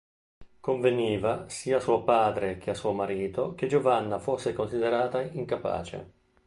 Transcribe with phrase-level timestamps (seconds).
[0.59, 6.11] Conveniva sia a suo padre che a suo marito che Giovanna fosse considerata incapace.